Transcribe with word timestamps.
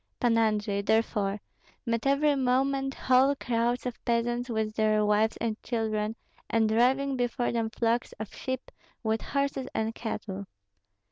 Pan 0.19 0.35
Andrei, 0.35 0.81
therefore, 0.81 1.39
met 1.85 2.07
every 2.07 2.33
moment 2.35 2.95
whole 2.95 3.35
crowds 3.35 3.85
of 3.85 4.03
peasants 4.03 4.49
with 4.49 4.73
their 4.73 5.05
wives 5.05 5.37
and 5.37 5.61
children, 5.61 6.15
and 6.49 6.67
driving 6.67 7.15
before 7.15 7.51
them 7.51 7.69
flocks 7.69 8.11
of 8.13 8.33
sheep 8.33 8.71
with 9.03 9.21
horses 9.21 9.67
and 9.75 9.93
cattle. 9.93 10.47